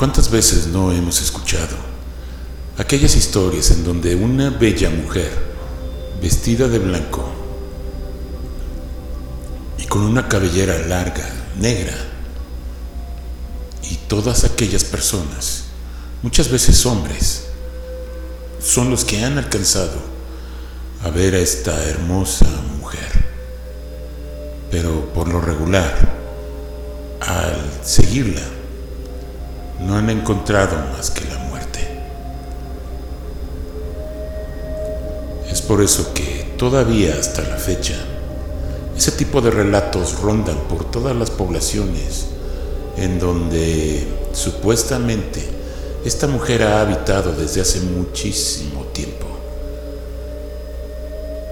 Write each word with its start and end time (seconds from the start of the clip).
¿Cuántas 0.00 0.30
veces 0.30 0.68
no 0.68 0.92
hemos 0.92 1.20
escuchado 1.20 1.76
aquellas 2.78 3.16
historias 3.16 3.70
en 3.70 3.84
donde 3.84 4.14
una 4.14 4.48
bella 4.48 4.88
mujer, 4.88 5.30
vestida 6.22 6.68
de 6.68 6.78
blanco 6.78 7.22
y 9.76 9.84
con 9.84 10.00
una 10.00 10.26
cabellera 10.26 10.78
larga, 10.86 11.28
negra, 11.58 11.92
y 13.82 13.96
todas 14.08 14.44
aquellas 14.44 14.84
personas, 14.84 15.64
muchas 16.22 16.50
veces 16.50 16.86
hombres, 16.86 17.48
son 18.58 18.88
los 18.88 19.04
que 19.04 19.22
han 19.22 19.36
alcanzado 19.36 20.00
a 21.04 21.10
ver 21.10 21.34
a 21.34 21.40
esta 21.40 21.84
hermosa 21.84 22.46
mujer. 22.78 23.10
Pero 24.70 25.12
por 25.12 25.28
lo 25.28 25.42
regular, 25.42 25.94
al 27.20 27.84
seguirla, 27.84 28.59
no 29.80 29.96
han 29.96 30.10
encontrado 30.10 30.76
más 30.92 31.10
que 31.10 31.24
la 31.26 31.38
muerte. 31.38 31.80
Es 35.50 35.62
por 35.62 35.82
eso 35.82 36.12
que 36.14 36.54
todavía 36.58 37.16
hasta 37.18 37.42
la 37.42 37.56
fecha, 37.56 37.96
ese 38.96 39.12
tipo 39.12 39.40
de 39.40 39.50
relatos 39.50 40.20
rondan 40.20 40.58
por 40.68 40.90
todas 40.90 41.16
las 41.16 41.30
poblaciones 41.30 42.26
en 42.96 43.18
donde 43.18 44.06
supuestamente 44.32 45.42
esta 46.04 46.26
mujer 46.26 46.62
ha 46.62 46.82
habitado 46.82 47.32
desde 47.32 47.62
hace 47.62 47.80
muchísimo 47.80 48.84
tiempo. 48.92 49.26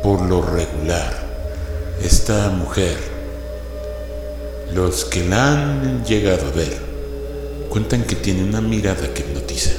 Por 0.02 0.22
lo 0.22 0.42
regular, 0.42 1.12
esta 2.02 2.50
mujer, 2.50 2.96
los 4.72 5.04
que 5.06 5.26
la 5.26 5.52
han 5.52 6.04
llegado 6.04 6.48
a 6.48 6.50
ver, 6.50 6.87
cuentan 7.68 8.04
que 8.04 8.16
tiene 8.16 8.44
una 8.44 8.60
mirada 8.60 9.12
que 9.12 9.22
hipnotiza. 9.22 9.70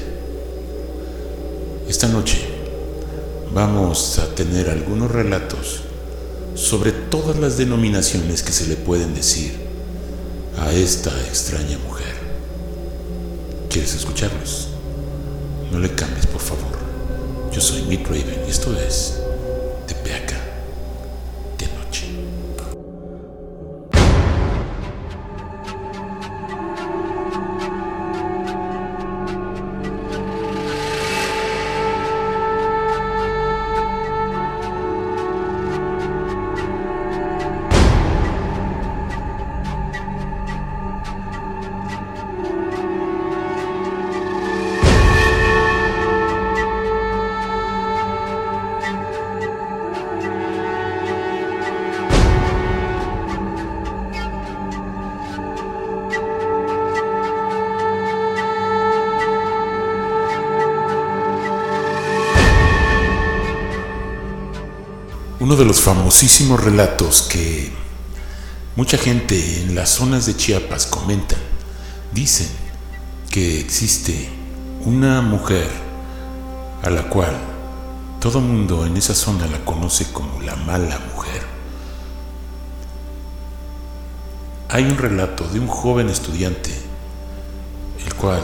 Esta 1.88 2.08
noche 2.08 2.40
vamos 3.54 4.20
a 4.20 4.28
tener 4.36 4.70
algunos 4.70 5.12
relatos 5.12 5.82
sobre 6.56 6.92
todas 6.92 7.38
las 7.38 7.58
denominaciones 7.58 8.44
que 8.44 8.52
se 8.52 8.67
le 8.67 8.76
pueden 8.76 9.14
decir 9.16 9.54
a 10.60 10.72
esta 10.72 11.10
extraña 11.28 11.78
mujer. 11.80 12.14
¿Quieres 13.70 13.95
escucharlos? 13.95 14.70
No 15.72 15.80
le 15.80 15.94
cambies, 15.94 16.28
por 16.28 16.42
favor. 16.42 16.78
Yo 17.52 17.62
soy 17.62 17.84
Mick 17.84 18.08
Raven 18.08 18.44
y 18.48 18.50
esto 18.50 18.76
es 18.80 19.20
Uno 19.88 20.39
de 65.59 65.65
los 65.65 65.81
famosísimos 65.81 66.64
relatos 66.64 67.21
que 67.21 67.70
mucha 68.77 68.97
gente 68.97 69.61
en 69.61 69.75
las 69.75 69.89
zonas 69.89 70.25
de 70.25 70.37
Chiapas 70.37 70.86
comentan, 70.86 71.37
dicen 72.14 72.47
que 73.30 73.59
existe 73.59 74.30
una 74.86 75.21
mujer 75.21 75.67
a 76.81 76.89
la 76.89 77.09
cual 77.09 77.36
todo 78.21 78.39
mundo 78.39 78.86
en 78.86 78.95
esa 78.95 79.14
zona 79.14 79.47
la 79.47 79.65
conoce 79.65 80.05
como 80.14 80.42
la 80.42 80.55
mala 80.55 80.97
mujer. 81.14 81.42
Hay 84.70 84.86
un 84.86 84.97
relato 84.97 85.45
de 85.49 85.59
un 85.59 85.67
joven 85.67 86.08
estudiante, 86.08 86.71
el 88.05 88.14
cual 88.14 88.43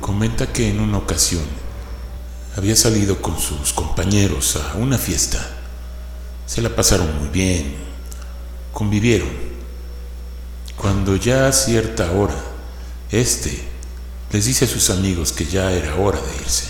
comenta 0.00 0.52
que 0.52 0.70
en 0.70 0.78
una 0.78 0.98
ocasión 0.98 1.42
había 2.58 2.74
salido 2.74 3.22
con 3.22 3.38
sus 3.38 3.72
compañeros 3.72 4.56
a 4.56 4.76
una 4.78 4.98
fiesta. 4.98 5.38
Se 6.44 6.60
la 6.60 6.74
pasaron 6.74 7.16
muy 7.20 7.28
bien, 7.28 7.76
convivieron. 8.72 9.28
Cuando 10.76 11.14
ya 11.14 11.46
a 11.46 11.52
cierta 11.52 12.10
hora, 12.10 12.34
este 13.12 13.64
les 14.32 14.44
dice 14.44 14.64
a 14.64 14.68
sus 14.68 14.90
amigos 14.90 15.30
que 15.30 15.46
ya 15.46 15.70
era 15.70 15.94
hora 15.94 16.20
de 16.20 16.34
irse. 16.42 16.64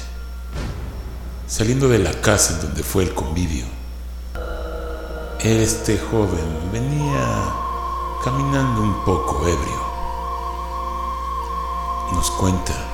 Saliendo 1.47 1.89
de 1.89 2.01
la 2.01 2.13
casa 2.21 2.57
en 2.57 2.61
donde 2.67 2.83
fue 2.83 3.05
el 3.05 3.15
convivio, 3.15 3.65
este 5.41 5.97
joven 5.97 6.71
venía 6.71 7.51
caminando 8.23 8.83
un 8.83 9.05
poco 9.07 9.49
ebrio. 9.49 9.89
Nos 12.13 12.31
cuenta 12.33 12.88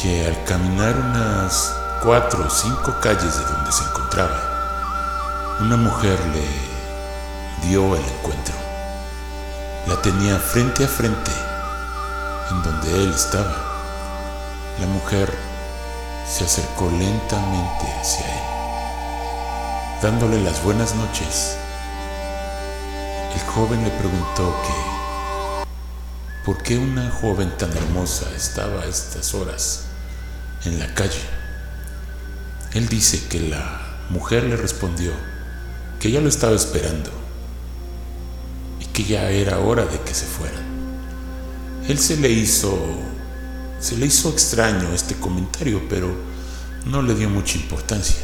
que 0.00 0.26
al 0.26 0.44
caminar 0.44 0.96
unas 0.96 1.74
cuatro 2.02 2.46
o 2.46 2.50
cinco 2.50 2.94
calles 3.02 3.36
de 3.36 3.44
donde 3.44 3.70
se 3.70 3.84
encontraba, 3.84 5.58
una 5.60 5.76
mujer 5.76 6.18
le 6.32 7.68
dio 7.68 7.94
el 7.94 8.02
encuentro. 8.02 8.54
La 9.86 10.00
tenía 10.00 10.38
frente 10.38 10.84
a 10.84 10.88
frente 10.88 11.30
en 12.50 12.62
donde 12.62 12.94
él 12.94 13.12
estaba. 13.12 13.54
La 14.78 14.86
mujer 14.86 15.30
se 16.26 16.44
acercó 16.44 16.90
lentamente 16.90 17.84
hacia 18.00 18.24
él, 18.24 18.42
dándole 20.02 20.42
las 20.42 20.62
buenas 20.64 20.94
noches. 20.94 21.58
El 23.34 23.40
joven 23.52 23.84
le 23.84 23.90
preguntó 23.90 24.54
que 24.62 25.66
por 26.46 26.62
qué 26.62 26.78
una 26.78 27.10
joven 27.10 27.54
tan 27.58 27.70
hermosa 27.76 28.24
estaba 28.34 28.80
a 28.80 28.86
estas 28.86 29.34
horas 29.34 29.89
en 30.64 30.78
la 30.78 30.94
calle. 30.94 31.22
Él 32.72 32.88
dice 32.88 33.26
que 33.28 33.40
la 33.40 33.80
mujer 34.10 34.44
le 34.44 34.56
respondió 34.56 35.12
que 35.98 36.10
ya 36.10 36.20
lo 36.20 36.28
estaba 36.28 36.54
esperando 36.54 37.10
y 38.80 38.86
que 38.86 39.04
ya 39.04 39.30
era 39.30 39.58
hora 39.58 39.84
de 39.84 40.00
que 40.00 40.14
se 40.14 40.26
fueran. 40.26 40.64
Él 41.88 41.98
se 41.98 42.16
le 42.16 42.30
hizo 42.30 42.78
se 43.80 43.96
le 43.96 44.06
hizo 44.06 44.28
extraño 44.28 44.92
este 44.92 45.14
comentario, 45.14 45.80
pero 45.88 46.14
no 46.84 47.00
le 47.00 47.14
dio 47.14 47.30
mucha 47.30 47.56
importancia. 47.56 48.18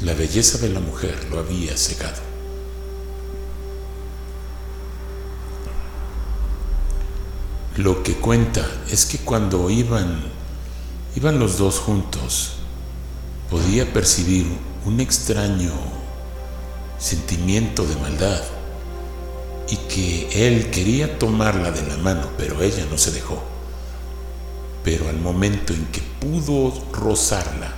La 0.00 0.14
belleza 0.14 0.58
de 0.58 0.68
la 0.68 0.78
mujer 0.78 1.26
lo 1.28 1.40
había 1.40 1.76
cegado. 1.76 2.22
Lo 7.76 8.04
que 8.04 8.14
cuenta 8.14 8.64
es 8.88 9.06
que 9.06 9.18
cuando 9.18 9.68
iban 9.70 10.22
Iban 11.16 11.38
los 11.38 11.58
dos 11.58 11.78
juntos. 11.78 12.54
Podía 13.50 13.92
percibir 13.92 14.46
un 14.84 15.00
extraño 15.00 15.72
sentimiento 16.98 17.84
de 17.84 17.96
maldad 17.96 18.42
y 19.68 19.76
que 19.76 20.48
él 20.48 20.70
quería 20.70 21.18
tomarla 21.18 21.70
de 21.70 21.86
la 21.86 21.96
mano, 21.98 22.28
pero 22.36 22.60
ella 22.62 22.84
no 22.90 22.98
se 22.98 23.12
dejó. 23.12 23.42
Pero 24.82 25.08
al 25.08 25.18
momento 25.18 25.72
en 25.72 25.86
que 25.86 26.00
pudo 26.00 26.72
rozarla 26.92 27.74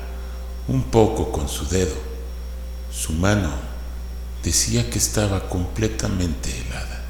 un 0.69 0.85
poco 0.85 1.31
con 1.31 1.49
su 1.49 1.67
dedo, 1.69 1.95
su 2.91 3.13
mano 3.13 3.51
decía 4.43 4.89
que 4.91 4.99
estaba 4.99 5.49
completamente 5.49 6.51
helada. 6.61 7.05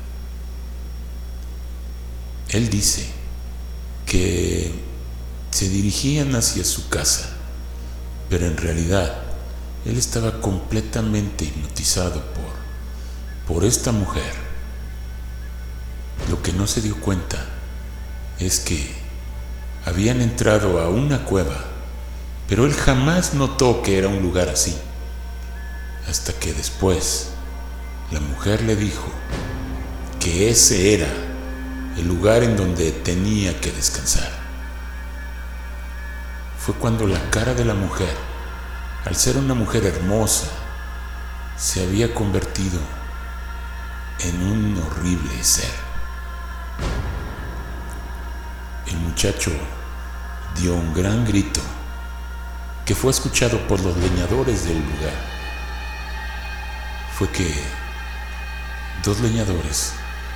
Él 2.48 2.68
dice 2.68 3.06
que 4.04 4.85
se 5.56 5.70
dirigían 5.70 6.34
hacia 6.34 6.64
su 6.64 6.90
casa, 6.90 7.30
pero 8.28 8.44
en 8.44 8.58
realidad 8.58 9.22
él 9.86 9.96
estaba 9.96 10.42
completamente 10.42 11.46
hipnotizado 11.46 12.22
por, 12.34 13.54
por 13.54 13.64
esta 13.64 13.90
mujer. 13.90 14.34
Lo 16.28 16.42
que 16.42 16.52
no 16.52 16.66
se 16.66 16.82
dio 16.82 17.00
cuenta 17.00 17.42
es 18.38 18.60
que 18.60 18.96
habían 19.86 20.20
entrado 20.20 20.78
a 20.78 20.90
una 20.90 21.24
cueva, 21.24 21.64
pero 22.50 22.66
él 22.66 22.74
jamás 22.74 23.32
notó 23.32 23.82
que 23.82 23.96
era 23.96 24.08
un 24.08 24.20
lugar 24.20 24.50
así, 24.50 24.76
hasta 26.06 26.34
que 26.34 26.52
después 26.52 27.28
la 28.10 28.20
mujer 28.20 28.60
le 28.60 28.76
dijo 28.76 29.08
que 30.20 30.50
ese 30.50 30.92
era 30.92 31.08
el 31.96 32.06
lugar 32.06 32.42
en 32.42 32.58
donde 32.58 32.92
tenía 32.92 33.58
que 33.58 33.72
descansar. 33.72 34.35
Fue 36.66 36.74
cuando 36.74 37.06
la 37.06 37.30
cara 37.30 37.54
de 37.54 37.64
la 37.64 37.74
mujer, 37.74 38.12
al 39.04 39.14
ser 39.14 39.36
una 39.36 39.54
mujer 39.54 39.84
hermosa, 39.84 40.48
se 41.56 41.84
había 41.84 42.12
convertido 42.12 42.80
en 44.18 44.42
un 44.42 44.82
horrible 44.82 45.44
ser. 45.44 45.70
El 48.88 48.96
muchacho 48.96 49.52
dio 50.56 50.74
un 50.74 50.92
gran 50.92 51.24
grito 51.24 51.60
que 52.84 52.96
fue 52.96 53.12
escuchado 53.12 53.64
por 53.68 53.78
los 53.78 53.96
leñadores 53.98 54.64
del 54.64 54.78
lugar. 54.78 55.14
Fue 57.16 57.28
que 57.28 57.48
dos 59.04 59.20
leñadores 59.20 59.92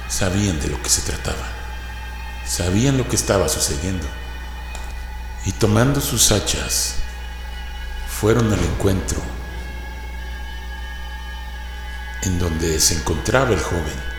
sabían 0.07 0.61
de 0.61 0.69
lo 0.69 0.81
que 0.81 0.91
se 0.91 1.03
trataba, 1.03 1.49
sabían 2.47 2.99
lo 2.99 3.09
que 3.09 3.17
estaba 3.17 3.49
sucediendo 3.49 4.07
y 5.47 5.53
tomando 5.53 6.01
sus 6.01 6.33
hachas 6.33 6.97
fueron 8.09 8.53
al 8.53 8.59
encuentro 8.59 9.21
en 12.23 12.39
donde 12.39 12.79
se 12.81 12.97
encontraba 12.97 13.51
el 13.51 13.61
joven. 13.61 14.11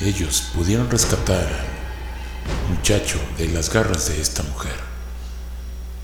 Ellos 0.00 0.50
pudieron 0.54 0.90
rescatar 0.90 1.44
al 1.44 2.76
muchacho 2.76 3.18
de 3.36 3.48
las 3.48 3.72
garras 3.72 4.08
de 4.08 4.20
esta 4.20 4.42
mujer, 4.44 4.76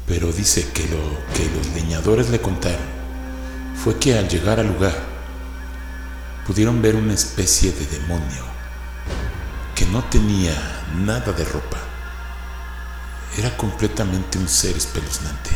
pero 0.07 0.33
dice 0.33 0.69
que 0.73 0.83
lo 0.89 0.99
que 1.35 1.49
los 1.57 1.69
leñadores 1.75 2.29
le 2.31 2.41
contaron 2.41 2.97
fue 3.83 3.99
que 3.99 4.19
al 4.19 4.29
llegar 4.29 4.59
al 4.59 4.67
lugar 4.67 4.97
pudieron 6.47 6.83
ver 6.83 6.97
una 6.97 7.15
especie 7.15 7.73
de 7.73 7.87
demonio 7.87 8.45
que 9.75 9.87
no 9.87 10.03
tenía 10.05 10.55
nada 10.97 11.33
de 11.33 11.45
ropa. 11.45 11.96
Era 13.37 13.55
completamente 13.55 14.39
un 14.39 14.49
ser 14.49 14.75
espeluznante 14.77 15.51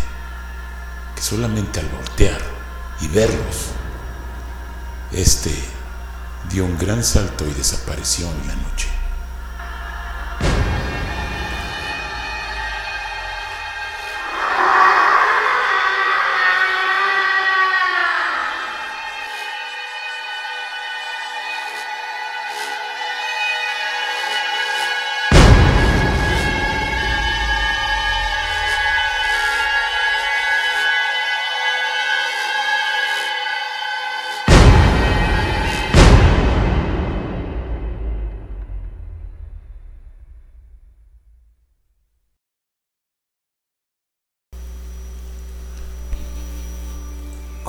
que 1.17 1.23
solamente 1.23 1.81
al 1.81 1.89
voltear 1.89 2.41
y 3.01 3.09
verlos 3.09 3.69
este 5.13 5.51
dio 6.51 6.67
un 6.67 6.77
gran 6.77 7.03
salto 7.03 7.47
y 7.47 7.55
desapareció 7.55 8.31
en 8.31 8.49
la 8.49 8.57
noche. 8.57 8.90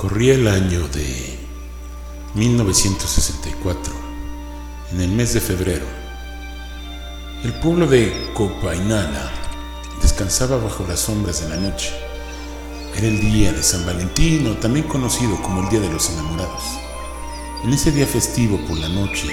Corría 0.02 0.34
el 0.34 0.48
año 0.48 0.88
de 0.88 1.38
1964, 2.34 3.94
en 4.90 5.00
el 5.00 5.10
mes 5.10 5.32
de 5.32 5.40
febrero. 5.40 5.86
El 7.44 7.52
pueblo 7.60 7.86
de 7.86 8.32
Copainala 8.34 9.30
descansaba 10.02 10.56
bajo 10.56 10.84
las 10.88 10.98
sombras 10.98 11.42
de 11.42 11.50
la 11.50 11.56
noche. 11.56 11.92
Era 12.96 13.06
el 13.06 13.20
día 13.20 13.52
de 13.52 13.62
San 13.62 13.86
Valentino, 13.86 14.56
también 14.56 14.88
conocido 14.88 15.40
como 15.40 15.62
el 15.62 15.68
Día 15.68 15.78
de 15.78 15.92
los 15.92 16.10
Enamorados. 16.10 16.64
En 17.62 17.72
ese 17.72 17.92
día 17.92 18.04
festivo 18.04 18.58
por 18.66 18.78
la 18.78 18.88
noche, 18.88 19.28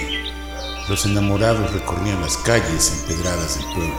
los 0.88 1.04
enamorados 1.04 1.72
recorrían 1.72 2.20
las 2.20 2.36
calles 2.36 2.92
empedradas 3.00 3.56
del 3.56 3.66
pueblo, 3.74 3.96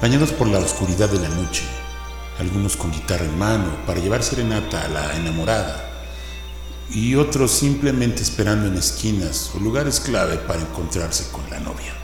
bañados 0.00 0.30
por 0.30 0.46
la 0.46 0.60
oscuridad 0.60 1.10
de 1.10 1.18
la 1.18 1.30
noche 1.30 1.64
algunos 2.38 2.76
con 2.76 2.90
guitarra 2.90 3.24
en 3.24 3.38
mano 3.38 3.76
para 3.86 4.00
llevar 4.00 4.22
serenata 4.22 4.84
a 4.84 4.88
la 4.88 5.16
enamorada 5.16 5.90
y 6.90 7.14
otros 7.14 7.52
simplemente 7.52 8.22
esperando 8.22 8.66
en 8.66 8.76
esquinas 8.76 9.52
o 9.54 9.60
lugares 9.60 10.00
clave 10.00 10.36
para 10.36 10.60
encontrarse 10.60 11.30
con 11.30 11.48
la 11.50 11.60
novia. 11.60 11.94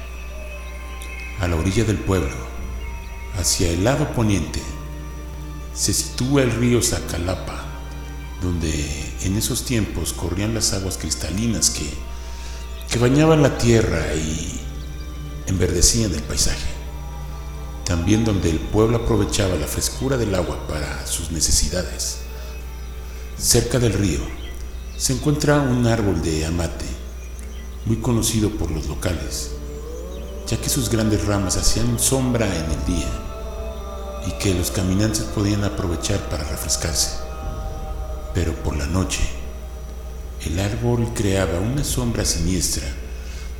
A 1.41 1.49
la 1.49 1.57
orilla 1.57 1.85
del 1.85 1.99
pueblo, 1.99 2.35
hacia 3.39 3.71
el 3.71 3.85
lado 3.85 4.13
poniente, 4.13 4.61
se 5.75 5.93
sitúa 5.93 6.43
el 6.43 6.53
río 6.53 6.83
Zacalapa, 6.83 7.65
donde 8.43 9.15
en 9.23 9.37
esos 9.37 9.65
tiempos 9.65 10.13
corrían 10.13 10.55
las 10.55 10.73
aguas 10.73 10.99
cristalinas 10.99 11.71
que, 11.71 11.89
que 12.91 12.99
bañaban 12.99 13.43
la 13.43 13.59
tierra 13.59 14.15
y 14.15 14.61
enverdecían 15.47 16.13
el 16.13 16.23
paisaje 16.23 16.70
donde 18.19 18.51
el 18.51 18.59
pueblo 18.59 18.97
aprovechaba 18.97 19.55
la 19.55 19.69
frescura 19.69 20.17
del 20.17 20.35
agua 20.35 20.67
para 20.67 21.07
sus 21.07 21.31
necesidades. 21.31 22.19
Cerca 23.39 23.79
del 23.79 23.93
río 23.93 24.19
se 24.97 25.13
encuentra 25.13 25.61
un 25.61 25.87
árbol 25.87 26.21
de 26.21 26.45
amate, 26.45 26.87
muy 27.87 27.99
conocido 27.99 28.51
por 28.51 28.71
los 28.71 28.87
locales, 28.87 29.53
ya 30.47 30.61
que 30.61 30.69
sus 30.69 30.91
grandes 30.91 31.25
ramas 31.25 31.57
hacían 31.57 31.99
sombra 32.01 32.47
en 32.47 32.71
el 32.71 32.85
día 32.85 33.09
y 34.27 34.33
que 34.33 34.55
los 34.55 34.73
caminantes 34.73 35.23
podían 35.23 35.63
aprovechar 35.63 36.19
para 36.29 36.45
refrescarse. 36.45 37.13
Pero 38.35 38.55
por 38.57 38.77
la 38.77 38.87
noche, 38.87 39.23
el 40.45 40.59
árbol 40.59 41.13
creaba 41.15 41.61
una 41.61 41.85
sombra 41.85 42.25
siniestra 42.25 42.87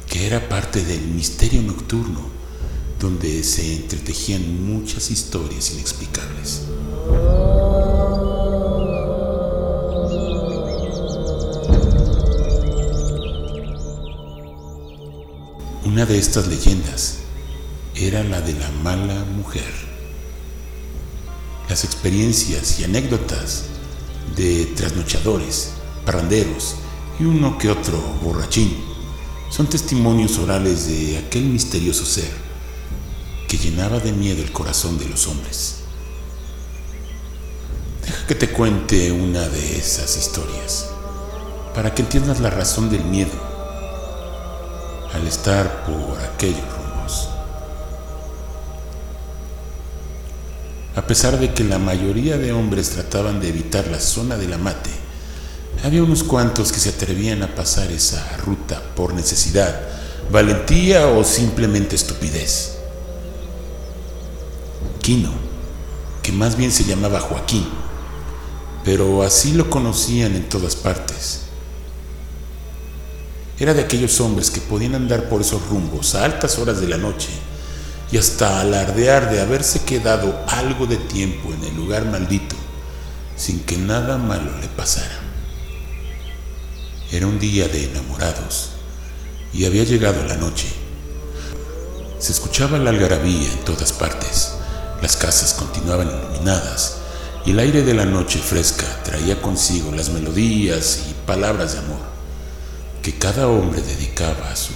que 0.09 0.27
era 0.27 0.49
parte 0.49 0.85
del 0.85 1.03
misterio 1.03 1.63
nocturno 1.63 2.40
donde 3.01 3.43
se 3.43 3.77
entretejían 3.77 4.67
muchas 4.67 5.11
historias 5.11 5.73
inexplicables. 5.73 6.65
Una 15.87 16.05
de 16.05 16.19
estas 16.19 16.47
leyendas 16.47 17.21
era 17.95 18.23
la 18.23 18.43
de 18.43 18.53
la 18.53 18.71
mala 18.83 19.25
mujer. 19.25 19.73
Las 21.71 21.85
experiencias 21.85 22.81
y 22.81 22.85
anécdotas 22.85 23.65
de 24.37 24.67
trasnochadores, 24.77 25.73
parranderos 26.05 26.77
y 27.19 27.25
uno 27.25 27.57
que 27.57 27.71
otro 27.71 27.99
borrachín 28.23 28.77
son 29.49 29.69
testimonios 29.69 30.39
orales 30.39 30.87
de 30.87 31.17
aquel 31.19 31.45
misterioso 31.45 32.05
ser 32.05 32.50
que 33.51 33.59
llenaba 33.59 33.99
de 33.99 34.13
miedo 34.13 34.45
el 34.45 34.53
corazón 34.53 34.97
de 34.97 35.09
los 35.09 35.27
hombres. 35.27 35.79
Deja 38.07 38.25
que 38.29 38.37
te 38.37 38.49
cuente 38.51 39.11
una 39.11 39.49
de 39.49 39.77
esas 39.77 40.17
historias, 40.17 40.87
para 41.75 41.93
que 41.93 42.03
entiendas 42.03 42.39
la 42.39 42.51
razón 42.51 42.89
del 42.91 43.05
miedo 43.05 43.33
al 45.13 45.27
estar 45.27 45.85
por 45.85 46.17
aquellos 46.21 46.61
rumbos. 46.61 47.29
A 50.95 51.03
pesar 51.03 51.37
de 51.41 51.53
que 51.53 51.65
la 51.65 51.81
mayoría 51.81 52.39
de 52.39 52.53
hombres 52.53 52.91
trataban 52.91 53.41
de 53.41 53.49
evitar 53.49 53.89
la 53.89 53.99
zona 53.99 54.37
de 54.37 54.47
la 54.47 54.59
mate, 54.59 54.91
había 55.83 56.05
unos 56.05 56.23
cuantos 56.23 56.71
que 56.71 56.79
se 56.79 56.91
atrevían 56.91 57.43
a 57.43 57.53
pasar 57.57 57.91
esa 57.91 58.37
ruta 58.37 58.81
por 58.95 59.13
necesidad, 59.13 59.81
valentía 60.31 61.09
o 61.09 61.25
simplemente 61.25 61.97
estupidez 61.97 62.77
que 66.23 66.33
más 66.33 66.57
bien 66.57 66.71
se 66.71 66.85
llamaba 66.85 67.21
Joaquín, 67.21 67.67
pero 68.85 69.23
así 69.23 69.53
lo 69.53 69.69
conocían 69.69 70.37
en 70.37 70.49
todas 70.49 70.77
partes. 70.77 71.43
Era 73.59 73.75
de 73.75 73.83
aquellos 73.83 74.21
hombres 74.21 74.51
que 74.51 74.61
podían 74.61 74.95
andar 74.95 75.29
por 75.29 75.41
esos 75.41 75.67
rumbos 75.69 76.15
a 76.15 76.25
altas 76.25 76.59
horas 76.59 76.81
de 76.81 76.89
la 76.89 76.97
noche 76.97 77.29
y 78.13 78.19
hasta 78.19 78.61
alardear 78.61 79.31
de 79.31 79.41
haberse 79.41 79.81
quedado 79.81 80.39
algo 80.47 80.87
de 80.87 80.97
tiempo 80.97 81.53
en 81.53 81.65
el 81.65 81.77
lugar 81.77 82.05
maldito 82.07 82.57
sin 83.37 83.61
que 83.61 83.77
nada 83.77 84.17
malo 84.17 84.59
le 84.61 84.69
pasara. 84.69 85.19
Era 87.11 87.27
un 87.27 87.39
día 87.41 87.67
de 87.69 87.85
enamorados 87.85 88.71
y 89.53 89.65
había 89.65 89.85
llegado 89.85 90.25
la 90.25 90.37
noche. 90.37 90.69
Se 92.19 92.33
escuchaba 92.33 92.79
la 92.79 92.91
algarabía 92.91 93.51
en 93.51 93.65
todas 93.65 93.93
partes. 93.93 94.60
Las 95.03 95.17
casas 95.17 95.55
continuaban 95.55 96.09
iluminadas 96.09 96.99
y 97.47 97.53
el 97.53 97.59
aire 97.59 97.83
de 97.83 97.95
la 97.95 98.05
noche 98.05 98.39
fresca 98.39 98.87
traía 99.03 99.41
consigo 99.41 99.93
las 99.93 100.11
melodías 100.11 101.07
y 101.11 101.15
palabras 101.27 101.73
de 101.73 101.79
amor 101.79 102.01
que 103.03 103.17
cada 103.17 103.49
hombre 103.49 103.81
dedicaba 103.81 104.51
a 104.51 104.57
su 104.57 104.75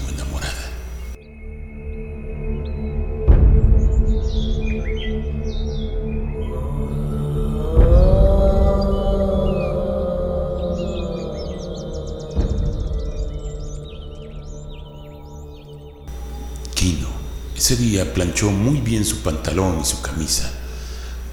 Ese 17.65 17.77
día 17.77 18.13
planchó 18.13 18.51
muy 18.51 18.83
bien 18.83 19.07
su 19.07 19.21
pantalón 19.23 19.81
y 19.81 19.87
su 19.87 20.03
camisa 20.03 20.53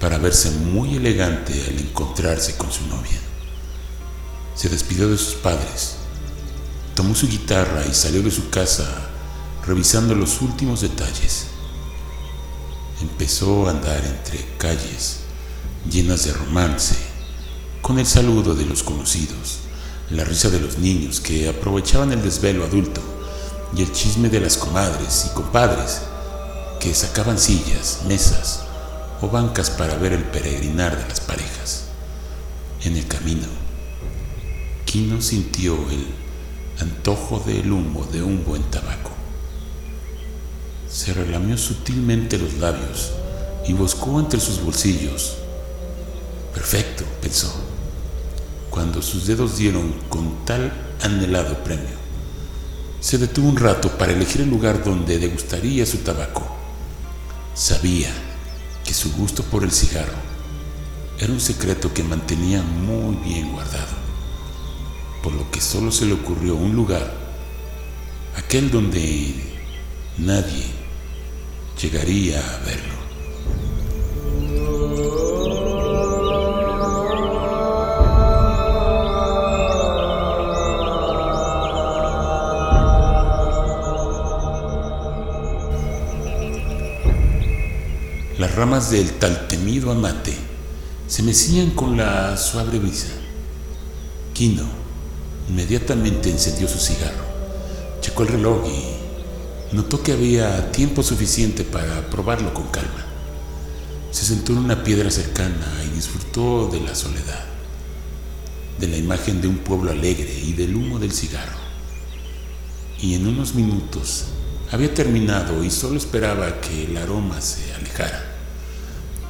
para 0.00 0.16
verse 0.16 0.50
muy 0.50 0.96
elegante 0.96 1.52
al 1.68 1.78
encontrarse 1.78 2.56
con 2.56 2.72
su 2.72 2.86
novia. 2.86 3.20
Se 4.54 4.70
despidió 4.70 5.10
de 5.10 5.18
sus 5.18 5.34
padres, 5.34 5.96
tomó 6.94 7.14
su 7.14 7.28
guitarra 7.28 7.84
y 7.86 7.92
salió 7.92 8.22
de 8.22 8.30
su 8.30 8.48
casa 8.48 9.10
revisando 9.66 10.14
los 10.14 10.40
últimos 10.40 10.80
detalles. 10.80 11.48
Empezó 13.02 13.66
a 13.66 13.72
andar 13.72 14.02
entre 14.02 14.42
calles 14.56 15.18
llenas 15.86 16.24
de 16.24 16.32
romance, 16.32 16.96
con 17.82 17.98
el 17.98 18.06
saludo 18.06 18.54
de 18.54 18.64
los 18.64 18.82
conocidos, 18.82 19.58
la 20.08 20.24
risa 20.24 20.48
de 20.48 20.60
los 20.60 20.78
niños 20.78 21.20
que 21.20 21.50
aprovechaban 21.50 22.10
el 22.10 22.22
desvelo 22.22 22.64
adulto 22.64 23.02
y 23.76 23.82
el 23.82 23.92
chisme 23.92 24.30
de 24.30 24.40
las 24.40 24.56
comadres 24.56 25.26
y 25.26 25.34
compadres 25.34 26.00
que 26.82 26.94
sacaban 26.94 27.38
sillas, 27.38 28.00
mesas 28.08 28.64
o 29.20 29.28
bancas 29.28 29.70
para 29.70 29.94
ver 29.98 30.14
el 30.14 30.24
peregrinar 30.24 30.98
de 30.98 31.08
las 31.08 31.20
parejas. 31.20 31.84
En 32.82 32.96
el 32.96 33.06
camino, 33.06 33.46
Kino 34.84 35.22
sintió 35.22 35.74
el 35.90 36.08
antojo 36.80 37.38
del 37.46 37.70
humo 37.70 38.04
de 38.06 38.24
un 38.24 38.44
buen 38.44 38.64
tabaco. 38.64 39.12
Se 40.90 41.14
relamió 41.14 41.56
sutilmente 41.56 42.36
los 42.36 42.54
labios 42.54 43.12
y 43.64 43.74
buscó 43.74 44.18
entre 44.18 44.40
sus 44.40 44.60
bolsillos. 44.60 45.36
Perfecto, 46.52 47.04
pensó, 47.20 47.54
cuando 48.70 49.02
sus 49.02 49.28
dedos 49.28 49.56
dieron 49.56 49.92
con 50.08 50.44
tal 50.44 50.72
anhelado 51.00 51.62
premio. 51.62 52.02
Se 52.98 53.18
detuvo 53.18 53.48
un 53.50 53.56
rato 53.56 53.88
para 53.96 54.10
elegir 54.10 54.40
el 54.40 54.50
lugar 54.50 54.82
donde 54.82 55.20
degustaría 55.20 55.86
su 55.86 55.98
tabaco. 55.98 56.51
Sabía 57.54 58.10
que 58.82 58.94
su 58.94 59.12
gusto 59.12 59.42
por 59.42 59.62
el 59.62 59.72
cigarro 59.72 60.16
era 61.18 61.32
un 61.32 61.40
secreto 61.40 61.92
que 61.92 62.02
mantenía 62.02 62.62
muy 62.62 63.14
bien 63.16 63.52
guardado, 63.52 63.94
por 65.22 65.34
lo 65.34 65.50
que 65.50 65.60
solo 65.60 65.92
se 65.92 66.06
le 66.06 66.14
ocurrió 66.14 66.56
un 66.56 66.74
lugar, 66.74 67.12
aquel 68.36 68.70
donde 68.70 69.34
nadie 70.16 70.64
llegaría 71.80 72.38
a 72.38 72.58
verlo. 72.60 73.01
Ramas 88.54 88.90
del 88.90 89.12
tal 89.12 89.48
temido 89.48 89.90
amate 89.90 90.36
se 91.06 91.22
mecían 91.22 91.70
con 91.70 91.96
la 91.96 92.36
suave 92.36 92.78
brisa. 92.78 93.08
Kino 94.34 94.64
inmediatamente 95.48 96.30
encendió 96.30 96.68
su 96.68 96.78
cigarro, 96.78 97.24
checó 98.00 98.22
el 98.22 98.28
reloj 98.28 98.66
y 98.68 99.02
Notó 99.72 100.02
que 100.02 100.12
había 100.12 100.70
tiempo 100.70 101.02
suficiente 101.02 101.64
para 101.64 102.10
probarlo 102.10 102.52
con 102.52 102.66
calma. 102.66 103.06
Se 104.10 104.26
sentó 104.26 104.52
en 104.52 104.58
una 104.58 104.84
piedra 104.84 105.10
cercana 105.10 105.66
y 105.86 105.94
disfrutó 105.94 106.68
de 106.70 106.80
la 106.80 106.94
soledad, 106.94 107.46
de 108.78 108.86
la 108.86 108.98
imagen 108.98 109.40
de 109.40 109.48
un 109.48 109.56
pueblo 109.58 109.90
alegre 109.90 110.30
y 110.44 110.52
del 110.52 110.76
humo 110.76 110.98
del 110.98 111.12
cigarro. 111.12 111.56
Y 113.00 113.14
en 113.14 113.26
unos 113.26 113.54
minutos 113.54 114.26
había 114.70 114.92
terminado 114.92 115.64
y 115.64 115.70
solo 115.70 115.96
esperaba 115.96 116.60
que 116.60 116.84
el 116.84 116.98
aroma 116.98 117.40
se 117.40 117.72
alejara. 117.72 118.31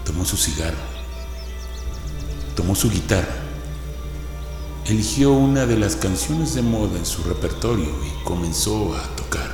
Tomó 0.05 0.25
su 0.25 0.37
cigarro, 0.37 0.79
tomó 2.57 2.75
su 2.75 2.91
guitarra, 2.91 3.37
eligió 4.87 5.33
una 5.33 5.65
de 5.65 5.79
las 5.79 5.97
canciones 5.97 6.55
de 6.55 6.63
moda 6.63 6.99
en 6.99 7.07
su 7.07 7.23
repertorio 7.23 7.87
y 7.87 8.25
comenzó 8.25 8.97
a 8.97 9.03
tocar. 9.17 9.52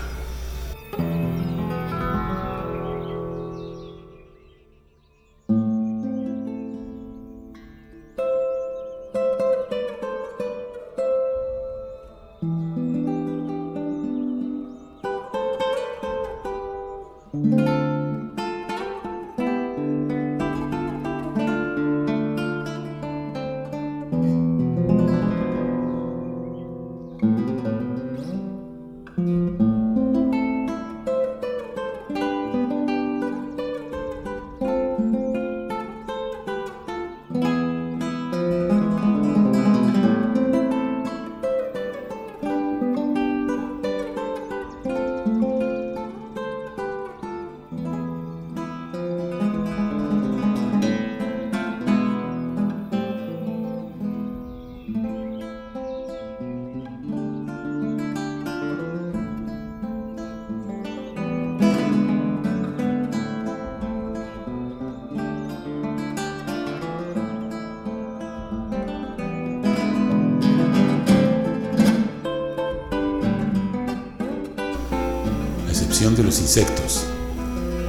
De 76.18 76.24
los 76.24 76.40
insectos, 76.40 77.04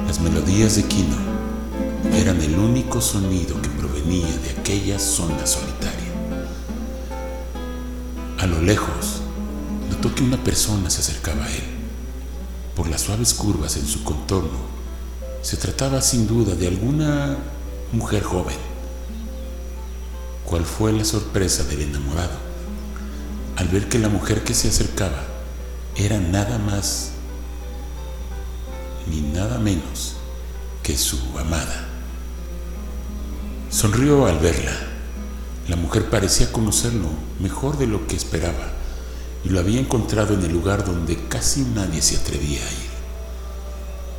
las 0.06 0.20
melodías 0.20 0.76
de 0.76 0.84
Kino 0.84 1.16
eran 2.14 2.40
el 2.40 2.56
único 2.60 3.00
sonido 3.00 3.60
que 3.60 3.68
provenía 3.70 4.28
de 4.38 4.50
aquella 4.50 5.00
zona 5.00 5.44
solitaria. 5.44 6.12
A 8.38 8.46
lo 8.46 8.62
lejos, 8.62 9.22
notó 9.90 10.14
que 10.14 10.22
una 10.22 10.36
persona 10.44 10.90
se 10.90 11.00
acercaba 11.00 11.44
a 11.44 11.50
él. 11.50 11.64
Por 12.76 12.88
las 12.88 13.00
suaves 13.00 13.34
curvas 13.34 13.76
en 13.76 13.86
su 13.86 14.04
contorno, 14.04 14.60
se 15.42 15.56
trataba 15.56 16.00
sin 16.00 16.28
duda 16.28 16.54
de 16.54 16.68
alguna 16.68 17.36
mujer 17.90 18.22
joven. 18.22 18.58
¿Cuál 20.44 20.64
fue 20.64 20.92
la 20.92 21.04
sorpresa 21.04 21.64
del 21.64 21.82
enamorado 21.82 22.38
al 23.56 23.66
ver 23.66 23.88
que 23.88 23.98
la 23.98 24.08
mujer 24.08 24.44
que 24.44 24.54
se 24.54 24.68
acercaba 24.68 25.24
era 25.96 26.20
nada 26.20 26.58
más 26.58 27.10
ni 29.10 29.20
nada 29.20 29.58
menos 29.58 30.14
que 30.82 30.96
su 30.96 31.18
amada. 31.38 31.88
Sonrió 33.70 34.26
al 34.26 34.38
verla. 34.38 34.72
La 35.68 35.76
mujer 35.76 36.08
parecía 36.08 36.50
conocerlo 36.50 37.08
mejor 37.40 37.78
de 37.78 37.86
lo 37.86 38.06
que 38.06 38.16
esperaba 38.16 38.72
y 39.44 39.48
lo 39.48 39.60
había 39.60 39.80
encontrado 39.80 40.34
en 40.34 40.42
el 40.42 40.52
lugar 40.52 40.84
donde 40.84 41.28
casi 41.28 41.62
nadie 41.62 42.02
se 42.02 42.16
atrevía 42.16 42.60
a 42.60 42.70
ir. 42.70 42.90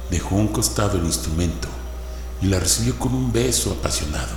Dejó 0.09 0.35
a 0.35 0.39
un 0.39 0.47
costado 0.49 0.97
el 0.97 1.05
instrumento 1.05 1.67
y 2.41 2.47
la 2.47 2.59
recibió 2.59 2.97
con 2.97 3.13
un 3.13 3.31
beso 3.31 3.71
apasionado. 3.71 4.35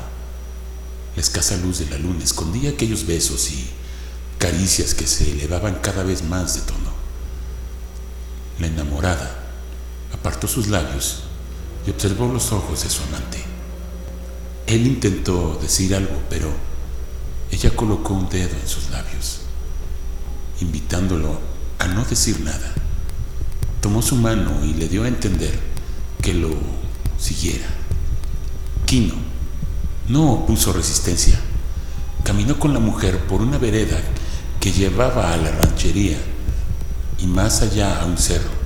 La 1.17 1.23
escasa 1.23 1.57
luz 1.57 1.79
de 1.79 1.87
la 1.87 1.99
luna 1.99 2.25
escondía 2.25 2.71
aquellos 2.71 3.07
besos 3.07 3.51
y 3.51 3.69
caricias 4.39 4.95
que 4.95 5.07
se 5.07 5.31
elevaban 5.31 5.79
cada 5.81 6.03
vez 6.03 6.23
más 6.23 6.55
de 6.55 6.61
tono. 6.63 6.93
La 8.59 8.67
enamorada 8.67 9.44
apartó 10.25 10.49
sus 10.49 10.69
labios 10.69 11.19
y 11.87 11.91
observó 11.91 12.27
los 12.33 12.51
ojos 12.51 12.83
de 12.83 12.89
su 12.89 13.03
amante. 13.03 13.45
Él 14.67 14.87
intentó 14.87 15.59
decir 15.61 15.95
algo, 15.95 16.19
pero 16.31 16.49
ella 17.51 17.77
colocó 17.77 18.15
un 18.15 18.31
dedo 18.31 18.57
en 18.59 18.67
sus 18.67 18.89
labios, 18.89 19.41
invitándolo 20.63 21.39
a 21.79 21.89
no 21.89 22.07
decir 22.07 22.41
nada. 22.41 22.73
Tomó 23.83 24.01
su 24.01 24.17
mano 24.17 24.65
y 24.65 24.73
le 24.73 24.89
dio 24.89 25.05
a 25.05 25.09
entender 25.09 25.61
que 26.23 26.33
lo 26.33 26.49
siguiera. 27.19 27.67
Kino 28.87 29.17
no 30.09 30.33
opuso 30.33 30.73
resistencia. 30.73 31.39
Caminó 32.23 32.59
con 32.59 32.73
la 32.73 32.81
mujer 32.81 33.27
por 33.27 33.43
una 33.43 33.59
vereda 33.59 34.01
que 34.59 34.73
llevaba 34.73 35.35
a 35.35 35.37
la 35.37 35.51
ranchería 35.51 36.17
y 37.19 37.27
más 37.27 37.61
allá 37.61 38.01
a 38.01 38.07
un 38.07 38.17
cerro 38.17 38.64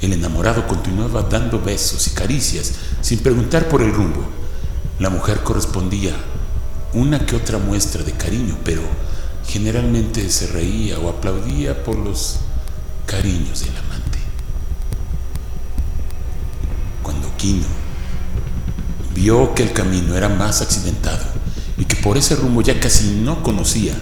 El 0.00 0.12
enamorado 0.12 0.66
continuaba 0.68 1.22
dando 1.22 1.60
besos 1.60 2.06
y 2.06 2.10
caricias 2.10 2.72
sin 3.00 3.18
preguntar 3.18 3.68
por 3.68 3.82
el 3.82 3.92
rumbo. 3.92 4.28
La 5.00 5.10
mujer 5.10 5.42
correspondía 5.42 6.12
una 6.92 7.24
que 7.26 7.36
otra 7.36 7.58
muestra 7.58 8.02
de 8.02 8.12
cariño, 8.12 8.56
pero 8.64 8.82
generalmente 9.46 10.30
se 10.30 10.46
reía 10.48 10.98
o 10.98 11.08
aplaudía 11.08 11.82
por 11.82 11.96
los 11.96 12.38
cariños 13.06 13.60
del 13.60 13.76
amante. 13.76 14.18
Cuando 17.02 17.34
Quino 17.36 17.66
vio 19.14 19.54
que 19.54 19.62
el 19.64 19.72
camino 19.72 20.14
era 20.16 20.28
más 20.28 20.62
accidentado 20.62 21.24
y 21.76 21.84
que 21.84 21.96
por 21.96 22.16
ese 22.16 22.36
rumbo 22.36 22.62
ya 22.62 22.78
casi 22.78 23.20
no 23.22 23.42
conocía, 23.42 23.94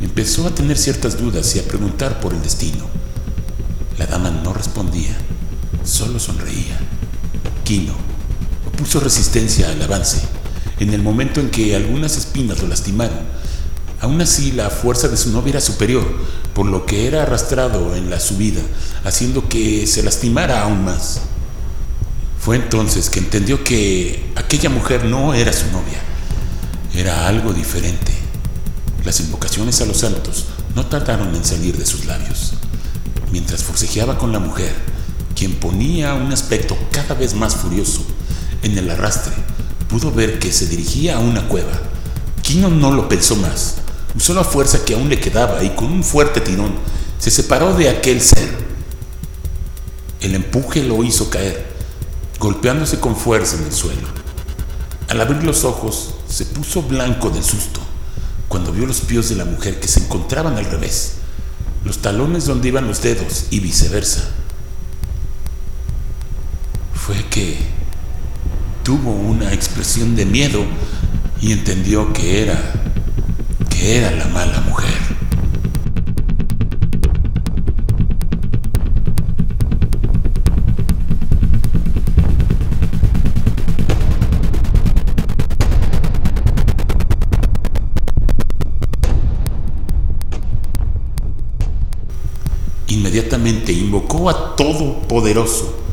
empezó 0.00 0.46
a 0.46 0.54
tener 0.54 0.78
ciertas 0.78 1.18
dudas 1.18 1.54
y 1.56 1.58
a 1.58 1.64
preguntar 1.64 2.20
por 2.20 2.32
el 2.32 2.42
destino. 2.42 2.86
La 3.98 4.06
dama 4.06 4.30
no 4.30 4.52
respondía, 4.52 5.16
solo 5.86 6.18
sonreía. 6.18 6.78
Quino 7.64 7.94
opuso 8.76 9.00
resistencia 9.00 9.70
al 9.70 9.80
avance. 9.80 10.20
En 10.78 10.92
el 10.92 11.02
momento 11.02 11.40
en 11.40 11.50
que 11.50 11.74
algunas 11.74 12.16
espinas 12.18 12.60
lo 12.60 12.68
lastimaron, 12.68 13.18
aún 14.00 14.20
así 14.20 14.52
la 14.52 14.68
fuerza 14.68 15.08
de 15.08 15.16
su 15.16 15.30
novia 15.30 15.52
era 15.52 15.60
superior, 15.62 16.06
por 16.54 16.66
lo 16.66 16.84
que 16.84 17.06
era 17.06 17.22
arrastrado 17.22 17.96
en 17.96 18.10
la 18.10 18.20
subida, 18.20 18.60
haciendo 19.04 19.48
que 19.48 19.86
se 19.86 20.02
lastimara 20.02 20.62
aún 20.62 20.84
más. 20.84 21.22
Fue 22.38 22.56
entonces 22.56 23.08
que 23.08 23.20
entendió 23.20 23.64
que 23.64 24.30
aquella 24.36 24.68
mujer 24.68 25.06
no 25.06 25.32
era 25.32 25.52
su 25.52 25.66
novia, 25.72 26.00
era 26.94 27.26
algo 27.26 27.54
diferente. 27.54 28.12
Las 29.04 29.20
invocaciones 29.20 29.80
a 29.80 29.86
los 29.86 29.98
santos 29.98 30.46
no 30.74 30.84
tardaron 30.86 31.34
en 31.34 31.44
salir 31.44 31.78
de 31.78 31.86
sus 31.86 32.04
labios. 32.04 32.52
Mientras 33.32 33.64
forcejeaba 33.64 34.18
con 34.18 34.32
la 34.32 34.38
mujer, 34.38 34.74
quien 35.36 35.54
ponía 35.54 36.14
un 36.14 36.32
aspecto 36.32 36.76
cada 36.90 37.14
vez 37.14 37.34
más 37.34 37.54
furioso 37.54 38.04
en 38.62 38.76
el 38.76 38.90
arrastre, 38.90 39.34
pudo 39.88 40.10
ver 40.10 40.40
que 40.40 40.50
se 40.50 40.66
dirigía 40.66 41.16
a 41.16 41.20
una 41.20 41.46
cueva. 41.46 41.80
Kino 42.42 42.68
no 42.68 42.90
lo 42.90 43.08
pensó 43.08 43.36
más. 43.36 43.76
Usó 44.16 44.34
la 44.34 44.44
fuerza 44.44 44.84
que 44.84 44.94
aún 44.94 45.08
le 45.08 45.20
quedaba 45.20 45.62
y 45.62 45.70
con 45.70 45.92
un 45.92 46.02
fuerte 46.02 46.40
tirón 46.40 46.72
se 47.18 47.30
separó 47.30 47.74
de 47.74 47.88
aquel 47.88 48.20
ser. 48.20 48.66
El 50.20 50.34
empuje 50.34 50.82
lo 50.82 51.04
hizo 51.04 51.30
caer, 51.30 51.66
golpeándose 52.40 52.98
con 52.98 53.14
fuerza 53.14 53.56
en 53.56 53.64
el 53.64 53.72
suelo. 53.72 54.08
Al 55.08 55.20
abrir 55.20 55.44
los 55.44 55.64
ojos, 55.64 56.14
se 56.28 56.46
puso 56.46 56.82
blanco 56.82 57.30
del 57.30 57.44
susto 57.44 57.80
cuando 58.48 58.72
vio 58.72 58.86
los 58.86 59.00
pies 59.00 59.28
de 59.28 59.36
la 59.36 59.44
mujer 59.44 59.80
que 59.80 59.88
se 59.88 60.00
encontraban 60.00 60.56
al 60.56 60.64
revés, 60.64 61.14
los 61.84 61.98
talones 61.98 62.46
donde 62.46 62.68
iban 62.68 62.86
los 62.86 63.02
dedos 63.02 63.46
y 63.50 63.60
viceversa. 63.60 64.30
Fue 67.06 67.22
que 67.30 67.56
tuvo 68.82 69.12
una 69.12 69.52
expresión 69.52 70.16
de 70.16 70.24
miedo 70.26 70.64
y 71.40 71.52
entendió 71.52 72.12
que 72.12 72.42
era, 72.42 72.58
que 73.70 73.98
era 73.98 74.10
la 74.10 74.24
mala 74.24 74.60
mujer. 74.62 74.90
Inmediatamente 92.88 93.70
invocó 93.72 94.28
a 94.28 94.56
todo 94.56 95.02
poderoso 95.02 95.85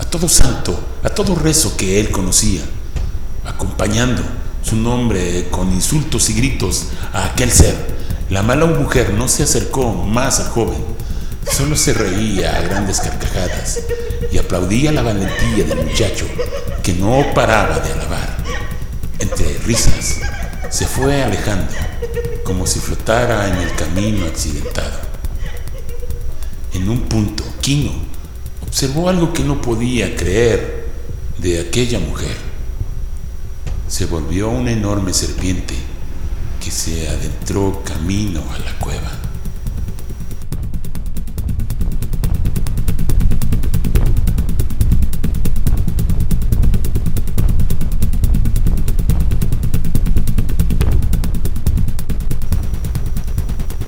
a 0.00 0.04
todo 0.04 0.28
santo, 0.28 0.78
a 1.02 1.10
todo 1.10 1.34
rezo 1.34 1.76
que 1.76 2.00
él 2.00 2.10
conocía, 2.10 2.62
acompañando 3.44 4.22
su 4.62 4.74
nombre 4.76 5.48
con 5.50 5.70
insultos 5.72 6.30
y 6.30 6.34
gritos 6.34 6.86
a 7.12 7.26
aquel 7.26 7.52
ser. 7.52 7.76
La 8.30 8.42
mala 8.42 8.64
mujer 8.64 9.12
no 9.12 9.28
se 9.28 9.42
acercó 9.42 9.92
más 9.92 10.40
al 10.40 10.48
joven, 10.48 10.82
solo 11.52 11.76
se 11.76 11.92
reía 11.92 12.56
a 12.56 12.62
grandes 12.62 13.00
carcajadas 13.00 13.80
y 14.32 14.38
aplaudía 14.38 14.90
la 14.90 15.02
valentía 15.02 15.64
del 15.64 15.84
muchacho 15.84 16.26
que 16.82 16.94
no 16.94 17.22
paraba 17.34 17.78
de 17.80 17.92
alabar. 17.92 18.38
Entre 19.18 19.58
risas, 19.66 20.20
se 20.70 20.86
fue 20.86 21.22
alejando 21.22 21.72
como 22.42 22.66
si 22.66 22.80
flotara 22.80 23.48
en 23.48 23.56
el 23.56 23.74
camino 23.74 24.24
accidentado. 24.24 24.98
En 26.72 26.88
un 26.88 27.02
punto, 27.02 27.44
Kino 27.60 28.09
observó 28.70 29.08
algo 29.08 29.32
que 29.32 29.42
no 29.42 29.60
podía 29.60 30.14
creer 30.14 30.86
de 31.38 31.60
aquella 31.60 31.98
mujer. 31.98 32.36
Se 33.88 34.06
volvió 34.06 34.48
una 34.48 34.70
enorme 34.70 35.12
serpiente 35.12 35.74
que 36.62 36.70
se 36.70 37.08
adentró 37.08 37.82
camino 37.84 38.40
a 38.48 38.58
la 38.60 38.78
cueva. 38.78 39.10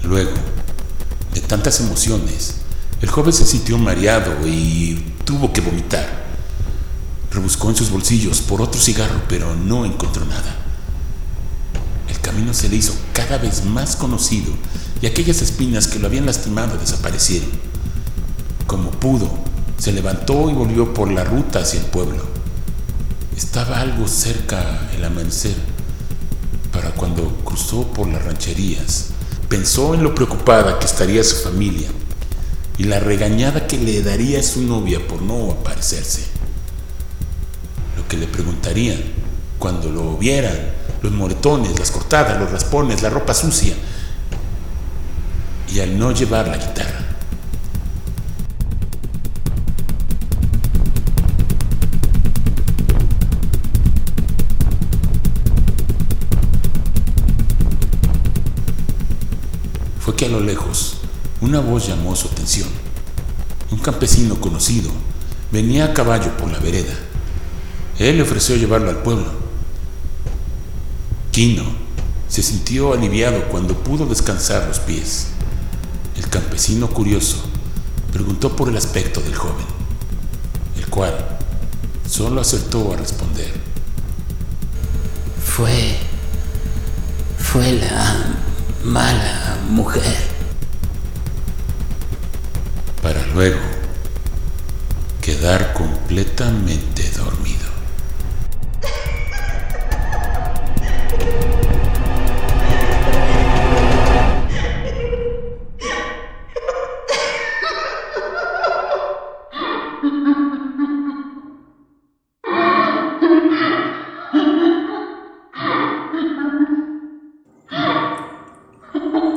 Luego, 0.02 0.32
de 1.32 1.40
tantas 1.42 1.78
emociones, 1.80 2.61
el 3.02 3.10
joven 3.10 3.32
se 3.32 3.44
sintió 3.44 3.76
mareado 3.78 4.46
y 4.46 4.94
tuvo 5.24 5.52
que 5.52 5.60
vomitar. 5.60 6.22
Rebuscó 7.32 7.68
en 7.68 7.74
sus 7.76 7.90
bolsillos 7.90 8.40
por 8.40 8.62
otro 8.62 8.80
cigarro, 8.80 9.22
pero 9.28 9.56
no 9.56 9.84
encontró 9.84 10.24
nada. 10.24 10.56
El 12.08 12.20
camino 12.20 12.54
se 12.54 12.68
le 12.68 12.76
hizo 12.76 12.94
cada 13.12 13.38
vez 13.38 13.64
más 13.64 13.96
conocido 13.96 14.52
y 15.00 15.06
aquellas 15.06 15.42
espinas 15.42 15.88
que 15.88 15.98
lo 15.98 16.06
habían 16.06 16.26
lastimado 16.26 16.78
desaparecieron. 16.78 17.50
Como 18.68 18.92
pudo, 18.92 19.28
se 19.78 19.92
levantó 19.92 20.48
y 20.48 20.52
volvió 20.52 20.94
por 20.94 21.10
la 21.10 21.24
ruta 21.24 21.58
hacia 21.58 21.80
el 21.80 21.86
pueblo. 21.86 22.24
Estaba 23.36 23.80
algo 23.80 24.06
cerca 24.06 24.88
el 24.94 25.04
amanecer 25.04 25.56
para 26.70 26.92
cuando 26.92 27.34
cruzó 27.44 27.88
por 27.88 28.06
las 28.06 28.24
rancherías. 28.24 29.08
Pensó 29.48 29.94
en 29.94 30.04
lo 30.04 30.14
preocupada 30.14 30.78
que 30.78 30.86
estaría 30.86 31.24
su 31.24 31.36
familia 31.36 31.88
y 32.78 32.84
la 32.84 33.00
regañada 33.00 33.66
que 33.66 33.78
le 33.78 34.02
daría 34.02 34.40
a 34.40 34.42
su 34.42 34.62
novia 34.62 35.06
por 35.06 35.22
no 35.22 35.50
aparecerse. 35.50 36.24
Lo 37.96 38.06
que 38.08 38.16
le 38.16 38.26
preguntarían 38.26 38.98
cuando 39.58 39.90
lo 39.90 40.16
vieran, 40.16 40.56
los 41.02 41.12
moretones, 41.12 41.78
las 41.78 41.90
cortadas, 41.90 42.40
los 42.40 42.50
raspones, 42.50 43.02
la 43.02 43.10
ropa 43.10 43.34
sucia, 43.34 43.74
y 45.72 45.80
al 45.80 45.98
no 45.98 46.12
llevar 46.12 46.48
la 46.48 46.56
guitarra. 46.56 47.00
Fue 60.00 60.16
que 60.16 60.26
a 60.26 60.28
lo 60.28 60.40
lejos 60.40 61.01
una 61.42 61.58
voz 61.58 61.88
llamó 61.88 62.14
su 62.14 62.28
atención. 62.28 62.68
Un 63.72 63.78
campesino 63.78 64.40
conocido 64.40 64.90
venía 65.50 65.86
a 65.86 65.92
caballo 65.92 66.36
por 66.36 66.50
la 66.50 66.60
vereda. 66.60 66.94
Él 67.98 68.16
le 68.16 68.22
ofreció 68.22 68.56
llevarlo 68.56 68.90
al 68.90 69.02
pueblo. 69.02 69.26
Quino 71.32 71.64
se 72.28 72.42
sintió 72.42 72.92
aliviado 72.94 73.48
cuando 73.48 73.74
pudo 73.74 74.06
descansar 74.06 74.66
los 74.68 74.78
pies. 74.78 75.28
El 76.16 76.28
campesino 76.28 76.88
curioso 76.88 77.42
preguntó 78.12 78.54
por 78.54 78.68
el 78.68 78.76
aspecto 78.76 79.20
del 79.20 79.34
joven, 79.34 79.66
el 80.76 80.86
cual 80.86 81.12
solo 82.08 82.40
acertó 82.40 82.92
a 82.92 82.96
responder. 82.96 83.52
Fue... 85.44 85.96
fue 87.36 87.72
la 87.72 88.36
mala 88.84 89.58
mujer 89.68 90.32
para 93.02 93.21
luego 93.34 93.60
quedar 95.22 95.72
completamente 95.72 97.02
dormido. 97.16 97.62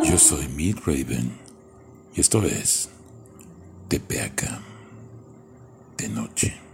Yo 0.03 0.17
soy 0.17 0.47
Mid 0.49 0.77
Raven 0.85 1.31
y 2.15 2.21
esto 2.21 2.43
es 2.43 2.84
Tepeaca. 3.87 4.61
de 5.97 6.09
noche. 6.09 6.64